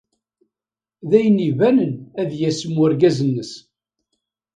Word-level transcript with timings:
D 1.09 1.11
ayen 1.17 1.45
ibanen 1.49 1.93
ad 2.21 2.31
yasem 2.39 2.75
urgaz-nnes. 2.83 3.51